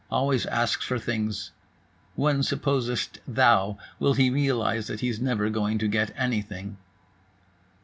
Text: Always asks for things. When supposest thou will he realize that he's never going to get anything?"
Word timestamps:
Always 0.09 0.47
asks 0.47 0.83
for 0.83 0.97
things. 0.97 1.51
When 2.15 2.41
supposest 2.41 3.19
thou 3.27 3.77
will 3.99 4.15
he 4.15 4.31
realize 4.31 4.87
that 4.87 5.01
he's 5.01 5.21
never 5.21 5.47
going 5.51 5.77
to 5.77 5.87
get 5.87 6.11
anything?" 6.17 6.77